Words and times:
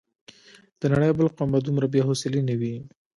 د 0.79 0.81
نړۍ 0.93 1.11
بل 1.17 1.27
قوم 1.35 1.49
به 1.53 1.59
دومره 1.67 1.87
بې 1.93 2.01
حوصلې 2.07 2.41
نه 2.49 2.55
وي. 2.59 2.75